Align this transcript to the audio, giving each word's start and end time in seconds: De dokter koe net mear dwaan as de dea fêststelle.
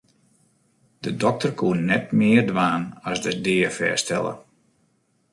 De 1.03 1.11
dokter 1.23 1.51
koe 1.59 1.75
net 1.89 2.05
mear 2.17 2.45
dwaan 2.51 2.83
as 3.09 3.19
de 3.25 3.31
dea 3.45 3.69
fêststelle. 3.77 4.33